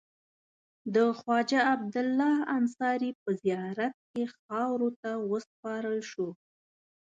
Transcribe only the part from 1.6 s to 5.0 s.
عبدالله انصاري په زیارت کې خاورو